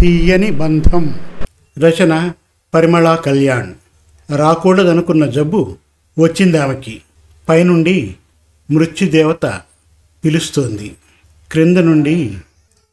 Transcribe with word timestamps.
తీయని 0.00 0.50
బంధం. 0.50 1.14
రచన 1.78 2.32
పరిమళ 2.74 3.14
కళ్యాణ్. 3.14 3.74
రాకూడదనుకున్న 4.36 5.26
జబ్బు 5.26 5.76
వచ్చింది 6.18 6.58
ఆమెకి 6.58 7.02
పైనుండి 7.48 8.16
మృత్యుదేవత 8.70 9.60
పిలుస్తోంది. 10.24 10.96
క్రింద 11.52 11.76
నుండి 11.76 12.38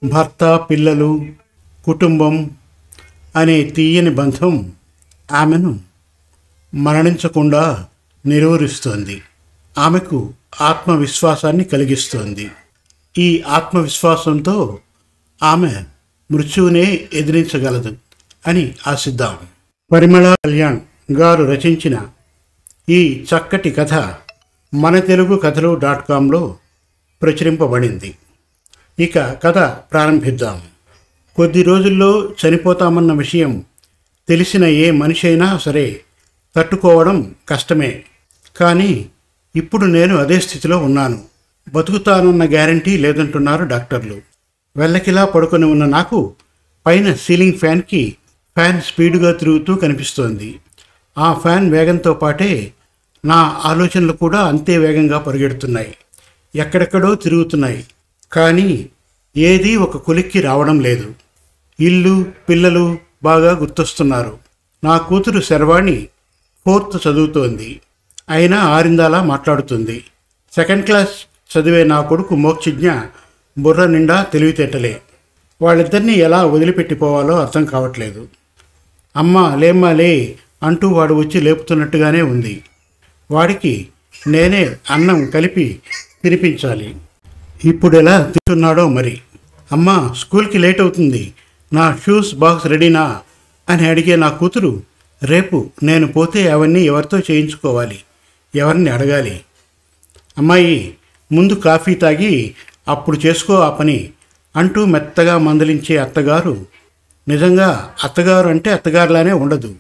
భర్త 0.03 0.59
పిల్లలు 0.71 1.25
కుటుంబం 1.85 2.51
అనే 3.35 3.63
తీయని 3.63 4.09
బంధం 4.09 4.71
ఆమెను 5.31 5.79
మరణించకుండా 6.75 7.85
నిర్వహిస్తోంది 8.25 9.21
ఆమెకు 9.77 10.33
ఆత్మవిశ్వాసాన్ని 10.61 11.63
కలిగిస్తోంది. 11.63 12.51
ఈ 13.17 13.43
ఆత్మవిశ్వాసంతో 13.47 14.79
ఆమె 15.43 15.83
మృత్యువునే 16.31 17.07
ఎదిరించగలదు 17.13 17.95
అని 18.47 18.73
ఆశిద్దాం. 18.87 19.37
పరిమళ 19.91 20.35
కళ్యాణ్ 20.45 20.79
గారు 21.11 21.43
రచించిన 21.43 22.05
ఈ 22.89 23.25
చక్కటి 23.25 23.71
కథ 23.71 23.93
మన 24.73 24.99
తెలుగు 24.99 25.37
కథలు 25.37 25.75
డాట్ 25.75 26.09
కాంలో 26.09 26.57
ప్రచురింపబడింది. 27.21 28.15
ఇక 28.99 29.19
కథ 29.19 29.57
ప్రారంభిద్దాం. 29.57 30.61
కొద్ది 31.35 31.63
రోజుల్లో 31.63 32.29
చనిపోతామన్న 32.29 33.13
విషయం 33.13 33.63
తెలిసిన 34.29 34.65
ఏ 34.65 34.91
మనిషి 34.91 35.27
అయినా 35.27 35.57
సరే 35.57 36.01
తట్టుకోవడం 36.55 37.35
కష్టమే. 37.49 38.03
కానీ 38.57 39.05
ఇప్పుడు 39.55 39.85
నేను 39.85 40.17
అదే 40.17 40.39
స్థితిలో 40.39 40.77
ఉన్నాను. 40.77 41.23
బతుకుతానన్న 41.73 42.49
గ్యారంటీ 42.49 42.97
లేదంటున్నారు 42.97 43.63
డాక్టర్లు. 43.65 44.21
వెళ్ళకిలా 44.77 45.25
పడుకొని 45.25 45.65
ఉన్న 45.65 45.85
నాకు 45.85 46.33
పైన 46.85 47.13
సీలింగ్ 47.13 47.53
ఫ్యాన్కి 47.53 48.15
ఫ్యాన్ 48.57 48.81
స్పీడ్గా 48.81 49.31
తిరుగుతూ 49.31 49.75
కనిపిస్తోంది. 49.75 50.59
ఆ 51.17 51.33
ఫ్యాన్ 51.33 51.71
వేగంతో 51.71 52.13
పాటే 52.13 52.73
నా 53.25 53.61
ఆలోచనలు 53.65 54.13
కూడా 54.13 54.39
అంతే 54.39 54.77
వేగంగా 54.77 55.19
పరిగెడుతున్నాయి. 55.19 55.95
ఎక్కడెక్కడో 56.55 57.15
తిరుగుతున్నాయి. 57.15 57.85
కానీ 58.31 58.89
ఏదీ 59.37 59.75
ఒక 59.75 59.97
కొలిక్కి 59.97 60.41
రావడం 60.41 60.79
లేదు. 60.79 61.13
ఇల్లు 61.79 62.25
పిల్లలు 62.49 62.97
బాగా 63.23 63.57
గుర్తొస్తున్నారు. 63.57 64.37
నా 64.83 64.97
కూతురు 64.97 65.41
శర్వాణి 65.41 66.07
ఫోర్త్ 66.65 67.07
చదువుతోంది. 67.07 67.81
అయినా 68.29 68.57
ఆరిందాలా 68.57 69.23
మాట్లాడుతుంది. 69.23 70.03
సెకండ్ 70.55 70.85
క్లాస్ 70.85 71.09
చదివే 71.57 71.83
నా 71.83 72.01
కొడుకు 72.01 72.35
మోక్షజ్ఞ 72.35 72.91
బుర్ర 73.57 73.85
నిండా 73.85 74.23
తెలివితేటలే. 74.23 75.01
వాళ్ళిద్దరినీ 75.61 76.13
ఎలా 76.13 76.45
వదిలిపెట్టిపోవాలో 76.45 77.39
అర్థం 77.39 77.65
కావట్లేదు. 77.65 78.27
అమ్మ 79.15 79.55
లేమ్మా 79.55 79.91
లే 79.91 80.35
అంటూ 80.63 80.87
వాడు 80.89 81.13
వచ్చి 81.13 81.41
లేపుతున్నట్టుగానే 81.41 82.21
ఉంది. 82.21 82.63
వాడికి 83.31 83.87
నేనే 84.27 84.75
అన్నం 84.91 85.25
కలిపి 85.25 85.79
తినిపించాలి. 86.23 86.95
ఇప్పుడు 87.65 87.97
ఎలా 87.97 88.23
తింటున్నాడో 88.23 88.87
మరి. 88.89 89.21
అమ్మా 89.71 90.13
స్కూల్కి 90.17 90.57
లేట్ 90.57 90.81
అవుతుంది 90.81 91.33
నా 91.73 91.97
షూస్ 92.05 92.35
బాక్స్ 92.35 92.67
రెడీనా? 92.67 93.21
అని 93.69 93.89
అడిగే 93.89 94.15
నా 94.15 94.29
కూతురు 94.29 94.83
రేపు 95.23 95.69
నేను 95.83 96.07
పోతే 96.07 96.51
అవన్నీ 96.51 96.81
ఎవరితో 96.81 97.19
చేయించుకోవాలి? 97.19 97.99
ఎవరిని 98.55 98.89
అడగాలి? 98.89 99.41
అమ్మాయి 100.37 100.95
ముందు 101.31 101.53
కాఫీ 101.53 101.93
తాగి 101.93 102.55
అప్పుడు 102.87 103.17
చేసుకో 103.25 103.55
ఆ 103.55 103.69
పని 103.69 104.09
అంటూ 104.55 104.85
మెత్తగా 104.85 105.37
మందలించే 105.37 105.97
అత్తగారు 105.97 106.65
నిజంగా 107.27 107.93
అత్తగారు 108.03 108.47
అంటే 108.47 108.71
అత్తగారులానే 108.71 109.31
ఉండదు. 109.31 109.75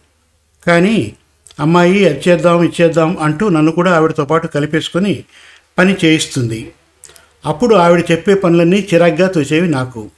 కానీ 0.67 1.13
అమ్మాయి 1.59 2.09
అది 2.09 2.29
చేద్దాం 2.29 2.63
ఇచ్చేద్దాం 2.63 3.17
అంటూ 3.21 3.49
నన్ను 3.49 3.71
కూడా 3.71 3.95
ఆవిడతో 3.95 4.25
పాటు 4.25 4.47
కలిపేసుకొని 4.47 5.23
పని 5.77 5.95
చేయిస్తుంది. 6.05 6.71
అప్పుడు 7.45 7.75
ఆవిడ 7.75 8.03
చెప్పే 8.11 8.33
పనులన్నీ 8.33 8.87
చిరాగ్గా 8.93 9.27
తోచేవి 9.27 9.67
నాకు. 9.67 10.09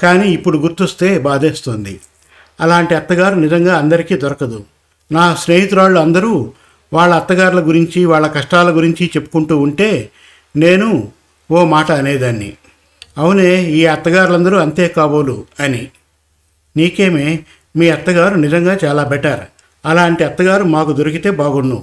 కానీ 0.00 0.32
ఇప్పుడు 0.32 0.58
గుర్తొస్తే 0.58 1.18
బాధేస్తుంది. 1.18 2.00
అలాంటి 2.60 2.94
అత్తగారు 2.94 3.34
నిజంగా 3.34 3.78
అందరికీ 3.78 4.16
దొరకదు. 4.16 4.64
నా 5.12 5.34
స్నేహితురాళ్ళు 5.34 6.00
అందరూ 6.00 6.52
వాళ్ళ 6.92 7.14
అత్తగారుల 7.14 7.60
గురించి 7.68 8.04
వాళ్ళ 8.04 8.26
కష్టాల 8.26 8.76
గురించి 8.76 9.10
చెప్పుకుంటూ 9.16 9.56
ఉంటే 9.56 10.10
నేను 10.56 11.08
ఓ 11.52 11.64
మాట 11.64 11.92
అనేదాన్ని. 11.92 12.52
అవునే 13.18 13.50
ఈ 13.70 13.86
అత్తగారులందరూ 13.86 14.56
అంతే 14.58 14.88
కాబోలు 14.88 15.44
అని. 15.60 15.88
నీకేమే 16.76 17.26
మీ 17.76 17.86
అత్తగారు 17.88 18.34
నిజంగా 18.34 18.78
చాలా 18.84 19.04
బెటర్. 19.04 19.40
అలాంటి 19.86 20.24
అత్తగారు 20.24 20.64
మాకు 20.64 20.92
దొరికితే 20.92 21.30
బాగుండు 21.30 21.82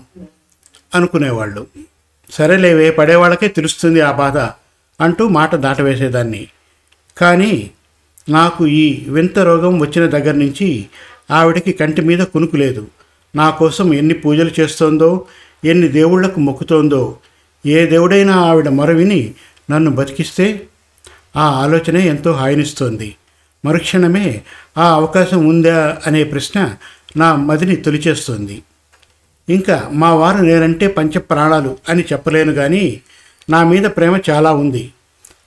అనుకునేవాళ్ళు. 0.95 1.67
సరేలేవే 2.31 2.91
పడేవాళ్ళకే 2.91 3.47
తెలుస్తుంది 3.47 4.01
ఆ 4.01 4.11
బాధ 4.11 4.37
అంటూ 5.03 5.27
మాట 5.27 5.55
దాటవేసేదాన్ని. 5.55 6.47
కానీ 7.17 7.71
నాకు 8.29 8.67
ఈ 8.67 9.05
వింత 9.09 9.39
రోగం 9.39 9.79
వచ్చిన 9.79 10.05
దగ్గర 10.05 10.33
నుంచి 10.33 10.85
ఆవిడకి 11.31 11.71
కంటి 11.71 12.01
మీద 12.01 12.19
కునుకు 12.19 12.55
లేదు. 12.55 12.87
నా 13.35 13.49
కోసం 13.49 13.93
ఎన్ని 13.93 14.13
పూజలు 14.13 14.51
చేస్తోందో 14.59 15.25
ఎన్ని 15.65 15.87
దేవుళ్ళకు 15.87 16.39
మొక్కుతోందో 16.39 17.17
ఏ 17.65 17.85
దేవుడైనా 17.85 18.35
ఆవిడ 18.35 18.69
మరవిని 18.69 19.33
నన్ను 19.71 19.91
బతికిస్తే 19.91 20.67
ఆ 21.35 21.41
ఆలోచనే 21.41 22.07
ఎంతో 22.07 22.31
హాయినిస్తోంది. 22.31 23.15
మరుక్షణమే 23.65 24.41
ఆ 24.77 24.93
అవకాశం 24.93 25.47
ఉందా 25.47 25.97
అనే 26.07 26.23
ప్రశ్న 26.23 26.75
నా 27.17 27.35
మదిని 27.35 27.75
తొలిచేస్తోంది. 27.75 28.63
ఇంకా 29.49 29.89
మా 29.91 30.13
వారు 30.13 30.37
నేనంటే 30.37 30.87
పంచ 30.87 31.19
ప్రాణాలు 31.19 31.77
అని 31.89 32.03
చెప్పలేను 32.13 32.53
కానీ 32.53 33.01
నా 33.49 33.63
మీద 33.63 33.83
ప్రేమ 33.83 34.19
చాలా 34.29 34.51
ఉంది. 34.51 34.93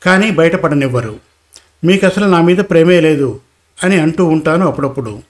కానీ 0.02 0.30
బయటపడనివ్వరు. 0.30 1.20
మీకు 1.84 2.06
అసలు 2.06 2.26
నా 2.26 2.40
మీద 2.40 2.58
ప్రేమే 2.58 3.00
లేదు 3.00 3.40
అని 3.84 4.00
అంటూ 4.00 4.24
ఉంటాను 4.24 4.66
అప్పుడప్పుడు. 4.66 5.22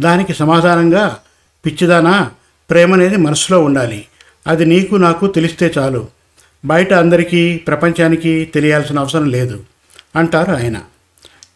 దానికి 0.00 0.34
సమాధానంగా 0.34 1.18
పిచ్చిదానా 1.66 2.30
ప్రేమ 2.70 2.94
అనేది 2.94 3.16
మనసులో 3.16 3.64
ఉండాలి. 3.64 4.06
అది 4.46 4.64
నీకు 4.64 4.94
నాకు 4.94 5.26
తెలిస్తే 5.26 5.74
చాలు. 5.78 6.17
బయట 6.64 6.92
అందరికీ 6.92 7.56
ప్రపంచానికి 7.56 8.50
తెలియాల్సిన 8.54 8.98
అవసరం 8.98 9.30
లేదు 9.30 9.60
అంటారు 10.16 10.52
ఆయన. 10.52 10.80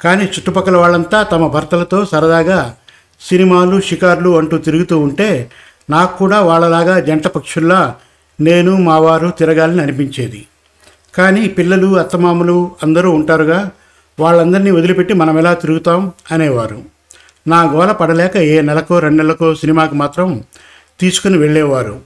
కానీ 0.00 0.24
చుట్టుపక్కల 0.24 0.76
వాళ్ళంతా 0.76 1.22
తమ 1.22 1.46
భర్తలతో 1.46 2.04
సరదాగా 2.04 2.76
సినిమాలు 3.20 3.80
షికార్లు 3.80 4.30
అంటూ 4.30 4.58
తిరుగుతూ 4.58 4.98
ఉంటే 4.98 5.50
నాకు 5.90 6.18
కూడా 6.18 6.40
వాళ్ళలాగా 6.40 7.00
జంట 7.00 7.26
పక్షుల్లా 7.26 7.94
నేను 8.40 8.76
మా 8.76 8.98
వారు 8.98 9.32
తిరగాలని 9.38 9.82
అనిపించేది. 9.82 10.46
కానీ 11.14 11.48
పిల్లలు 11.48 11.98
అత్తమామలు 11.98 12.70
అందరూ 12.82 13.10
ఉంటారుగా 13.10 13.70
వాళ్ళందరినీ 14.20 14.70
వదిలిపెట్టి 14.70 15.14
మనం 15.14 15.38
ఎలా 15.38 15.54
తిరుగుతాం 15.54 16.12
అనేవారు. 16.30 16.82
నా 17.46 17.62
గోల 17.62 17.92
పడలేక 17.92 18.36
ఏ 18.36 18.60
నెలకో 18.60 18.98
రెండు 18.98 19.22
నెలలకో 19.22 19.54
సినిమాకి 19.54 19.94
మాత్రం 19.94 20.44
తీసుకుని 21.00 21.38
వెళ్ళేవారు. 21.38 22.00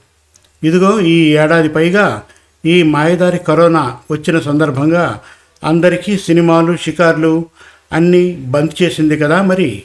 ఇదిగో 0.62 1.00
ఈ 1.00 1.36
ఏడాది 1.36 1.68
పైగా 1.68 2.22
ఈ 2.64 2.82
మాయదారి 2.82 3.38
కరోనా 3.38 3.96
వచ్చిన 4.10 4.40
సందర్భంగా 4.40 5.20
అందరికీ 5.64 6.18
సినిమాలు 6.18 6.76
షికార్లు 6.76 7.46
అన్నీ 7.92 8.32
బంద్ 8.32 8.82
చేసింది 8.82 9.18
కదా 9.18 9.42
మరి. 9.42 9.82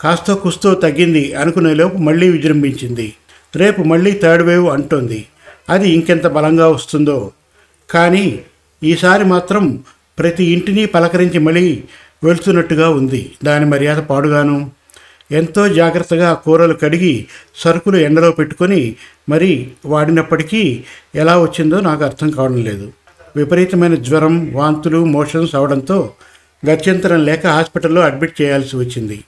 కాస్తో 0.00 0.34
కుస్తో 0.34 0.74
తగ్గింది 0.74 1.34
అనుకునేలోపు 1.34 1.96
మళ్ళీ 1.96 2.28
విజృంభించింది. 2.28 3.14
రేపు 3.56 3.82
మళ్ళీ 3.82 4.10
థర్డ్ 4.10 4.46
వేవ్ 4.46 4.68
అంటోంది. 4.68 5.26
అది 5.68 5.90
ఇంకెంత 5.90 6.26
బలంగా 6.26 6.68
వస్తుందో. 6.68 7.32
కానీ 7.90 8.40
ఈసారి 8.82 9.24
మాత్రం 9.24 9.84
ప్రతి 10.18 10.44
ఇంటిని 10.44 10.86
పలకరించి 10.86 11.38
మళ్ళీ 11.38 11.84
వెళ్తున్నట్టుగా 12.24 12.88
ఉంది. 12.88 13.32
దాని 13.44 13.64
మర్యాద 13.64 13.96
పాడుగాను. 13.96 14.70
ఎంతో 15.32 15.68
జాగ్రత్తగా 15.68 16.34
కూరలు 16.34 16.74
కడిగి 16.74 17.26
సరుకులు 17.56 17.96
ఎండలో 17.96 18.30
పెట్టుకొని 18.30 18.96
మరి 19.28 19.70
వాడినప్పటికీ 19.86 20.84
ఎలా 21.14 21.38
వచ్చిందో 21.38 21.80
నాకు 21.80 22.04
అర్థం 22.04 22.30
కావడం 22.30 22.64
లేదు. 22.64 22.92
విపరీతమైన 23.36 23.94
జ్వరం 23.94 24.54
వాంతులు 24.54 25.04
మోషన్స్ 25.04 25.54
అవడంతో 25.54 26.10
గత్యంతరం 26.70 27.24
లేక 27.24 27.46
హాస్పిటల్లో 27.46 28.02
అడ్మిట్ 28.02 28.42
చేయాల్సి 28.42 28.76
వచ్చింది. 28.76 29.24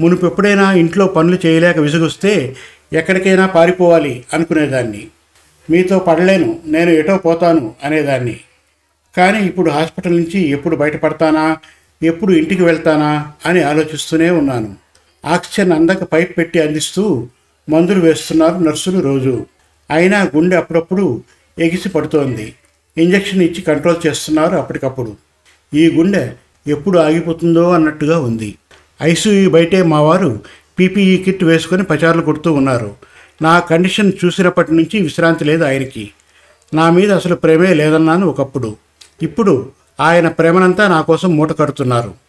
మునుపు 0.00 0.26
ఎప్పుడైనా 0.26 0.72
ఇంట్లో 0.72 1.06
పనులు 1.06 1.38
చేయలేక 1.46 1.78
విసుగొస్తే 1.78 2.56
ఎక్కడికైనా 2.92 3.46
పారిపోవాలి 3.46 4.24
అనుకునేదాన్ని. 4.34 5.06
మీతో 5.70 5.98
పడలేను 5.98 6.60
నేను 6.66 6.90
ఎటో 6.90 7.16
పోతాను 7.18 7.74
అనేదాన్ని. 7.84 8.40
కానీ 9.16 9.46
ఇప్పుడు 9.46 9.70
హాస్పిటల్ 9.70 10.16
నుంచి 10.16 10.48
ఎప్పుడు 10.48 10.76
బయటపడతానా 10.76 11.56
ఎప్పుడు 12.02 12.32
ఇంటికి 12.32 12.62
వెళ్తానా 12.62 13.32
అని 13.46 13.62
ఆలోచిస్తూనే 13.62 14.30
ఉన్నాను. 14.30 14.87
ఆక్సిజన్ 15.24 15.72
అందక 15.72 16.02
పైప్ 16.02 16.38
పెట్టి 16.38 16.60
అందిస్తూ 16.60 17.28
మందులు 17.68 18.00
వేస్తున్నారు 18.00 18.54
నర్సులు 18.54 19.00
రోజు. 19.00 19.46
అయినా 19.90 20.22
గుండె 20.36 20.56
అప్పుడప్పుడు 20.56 21.22
ఎగిసి 21.58 21.88
పడుతోంది. 21.88 22.54
ఇంజెక్షన్ 22.98 23.42
ఇచ్చి 23.42 23.62
కంట్రోల్ 23.62 24.06
చేస్తున్నారు 24.06 24.56
అప్పటికప్పుడు. 24.56 25.16
ఈ 25.74 25.90
గుండె 25.90 26.32
ఎప్పుడు 26.66 26.98
ఆగిపోతుందో 26.98 27.70
అన్నట్టుగా 27.70 28.18
ఉంది. 28.18 28.54
ఐసీయూ 29.02 29.50
బయటే 29.50 29.82
మా 29.82 30.00
వారు 30.00 30.40
పీపీఈ 30.78 31.16
కిట్ 31.22 31.44
వేసుకొని 31.44 31.82
పచారులు 31.82 32.22
కొడుతూ 32.22 32.52
ఉన్నారు. 32.52 32.94
నా 33.42 33.58
కండిషన్ 33.58 34.12
చూసినప్పటి 34.24 34.74
నుంచి 34.74 35.02
విశ్రాంతి 35.02 35.44
లేదు 35.44 35.64
ఆయనకి. 35.64 36.10
నా 36.74 36.90
మీద 36.90 37.12
అసలు 37.12 37.34
ప్రేమే 37.34 37.74
లేదన్నాను 37.74 38.26
ఒకప్పుడు. 38.26 38.76
ఇప్పుడు 39.22 39.70
ఆయన 40.00 40.28
ప్రేమనంతా 40.28 40.88
నా 40.88 41.00
కోసం 41.00 41.36
మూట 41.36 41.58
కడుతున్నారు. 41.58 42.27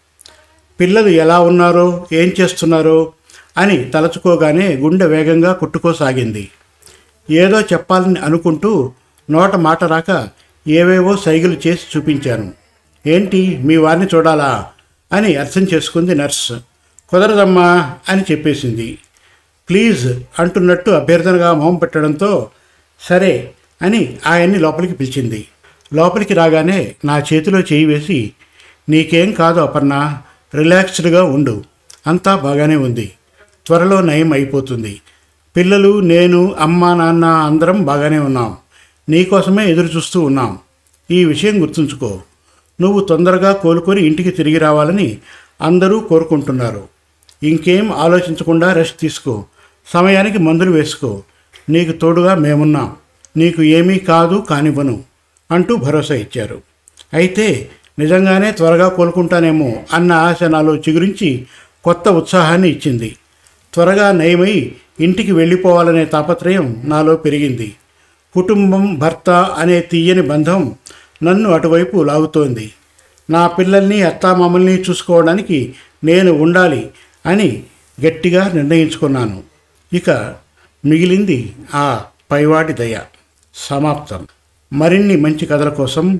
పిల్లలు 0.80 1.08
ఎలా 1.08 1.40
ఉన్నారో 1.40 2.08
ఏం 2.14 2.32
చేస్తున్నారో 2.42 3.14
అని 3.58 3.84
తలచుకోగానే 3.84 4.76
గుండె 4.76 5.06
వేగంగా 5.06 5.54
కొట్టుకోసాగింది. 5.54 6.50
ఏదో 7.32 7.62
చెప్పాలని 7.62 8.20
అనుకుంటూ 8.20 8.92
నోట 9.30 9.56
మాట 9.56 9.84
రాక 9.84 10.30
ఏవేవో 10.68 11.18
సైగలు 11.18 11.58
చేసి 11.68 11.98
చూపించాను. 11.98 12.54
ఏంటి? 13.08 13.58
మీ 13.64 13.78
వారిని 13.78 14.08
చూడాలా? 14.16 14.68
అని 15.14 15.36
అర్థం 15.36 15.62
చేసుకుంది 15.62 16.16
నర్స్. 16.16 16.52
కుదరదమ్మా 17.10 17.96
అని 18.10 18.22
చెప్పేసింది. 18.32 18.98
ప్లీజ్ 19.70 20.24
అంటున్నట్టు 20.40 20.92
అభ్యర్థనగా 20.92 21.54
మొహం 21.54 21.76
పెట్టడంతో 21.76 22.50
సరే 23.02 23.52
అని 23.82 24.18
ఆయన్ని 24.26 24.60
లోపలికి 24.60 24.94
పిలిచింది. 24.94 25.48
లోపలికి 25.94 26.34
రాగానే 26.34 26.96
నా 27.06 27.20
చేతిలో 27.20 27.60
చేయి 27.60 27.86
వేసి 27.86 28.32
నీకేం 28.90 29.32
కాదు 29.32 29.60
అపర్ణ 29.60 30.18
రిలాక్స్డ్గా 30.56 31.24
ఉండు. 31.24 31.64
అంతా 32.08 32.36
బాగానే 32.36 32.76
ఉంది. 32.76 33.12
త్వరలో 33.66 34.02
నయం 34.02 34.34
అయిపోతుంది. 34.34 35.02
పిల్లలు 35.58 36.00
నేను 36.00 36.54
అమ్మ 36.54 36.94
నాన్న 36.94 37.26
అందరం 37.26 37.86
బాగానే 37.86 38.20
ఉన్నాం. 38.20 38.58
నీకోసమే 39.10 39.72
ఎదురు 39.72 39.88
చూస్తూ 39.88 40.22
ఉన్నాం. 40.22 40.60
ఈ 41.12 41.26
విషయం 41.26 41.62
గుర్తుంచుకో. 41.62 42.22
నువ్వు 42.82 43.00
తొందరగా 43.00 43.52
కోలుకొని 43.52 44.02
ఇంటికి 44.02 44.30
తిరిగి 44.30 44.58
రావాలని 44.58 45.18
అందరూ 45.62 46.00
కోరుకుంటున్నారు. 46.00 46.84
ఇంకేం 47.44 47.92
ఆలోచించకుండా 47.92 48.74
రెస్ట్ 48.74 49.00
తీసుకో. 49.00 49.46
సమయానికి 49.94 50.38
మందులు 50.38 50.72
వేసుకో. 50.72 51.24
నీకు 51.70 51.92
తోడుగా 51.92 52.36
మేమున్నాం. 52.36 52.96
నీకు 53.38 53.62
ఏమీ 53.62 54.00
కాదు 54.00 54.46
కానివ్వను 54.50 55.04
అంటూ 55.52 55.76
భరోసా 55.76 56.16
ఇచ్చారు. 56.16 56.62
అయితే 57.14 57.70
నిజంగానే 58.00 58.52
త్వరగా 58.52 58.90
కోలుకుంటానేమో 58.90 59.74
అన్న 59.94 60.12
ఆశ 60.12 60.44
నాలో 60.44 60.76
చిగురించి 60.76 61.46
కొత్త 61.84 62.10
ఉత్సాహాన్ని 62.10 62.70
ఇచ్చింది. 62.70 63.16
త్వరగా 63.74 64.12
నయమై 64.12 64.72
ఇంటికి 65.00 65.32
వెళ్ళిపోవాలనే 65.32 66.06
తాపత్రయం 66.06 66.82
నాలో 66.86 67.16
పెరిగింది. 67.16 67.76
కుటుంబం 68.34 68.96
భర్త 68.96 69.30
అనే 69.30 69.80
తీయని 69.80 70.22
బంధం 70.22 70.76
నన్ను 71.24 71.50
అటువైపు 71.50 72.04
లాగుతోంది. 72.04 72.72
నా 73.30 73.48
పిల్లల్ని 73.48 74.02
అత్తామామల్ని 74.02 74.82
చూసుకోవడానికి 74.82 75.76
నేను 76.04 76.34
ఉండాలి 76.34 76.88
అని 77.26 77.64
గట్టిగా 78.06 78.52
నిర్ణయించుకున్నాను. 78.54 79.44
ఇక 79.94 80.10
మిగిలింది 80.86 81.54
ఆ 81.74 82.02
పైవాటి 82.32 82.74
దయ. 82.74 83.00
సమాప్తం. 83.56 84.28
మరిన్ని 84.74 85.18
మంచి 85.18 85.46
కథల 85.46 85.70
కోసం 85.70 86.20